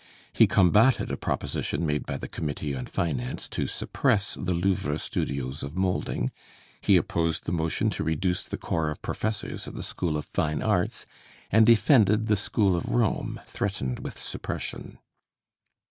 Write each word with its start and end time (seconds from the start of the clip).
He 0.33 0.47
combated 0.47 1.11
a 1.11 1.15
proposition 1.15 1.85
made 1.85 2.07
by 2.07 2.17
the 2.17 2.27
Committee 2.27 2.73
on 2.73 2.87
Finance 2.87 3.47
to 3.49 3.67
suppress 3.67 4.33
the 4.33 4.55
Louvre 4.55 4.97
studios 4.97 5.61
of 5.61 5.75
molding; 5.75 6.31
he 6.81 6.97
opposed 6.97 7.45
the 7.45 7.51
motion 7.51 7.91
to 7.91 8.03
reduce 8.03 8.41
the 8.41 8.57
corps 8.57 8.89
of 8.89 9.03
professors 9.03 9.67
at 9.67 9.75
the 9.75 9.83
School 9.83 10.17
of 10.17 10.25
Fine 10.25 10.63
Arts, 10.63 11.05
and 11.51 11.67
defended 11.67 12.25
the 12.25 12.35
School 12.35 12.75
of 12.75 12.89
Rome, 12.89 13.41
threatened 13.45 13.99
with 13.99 14.17
suppression. 14.17 14.97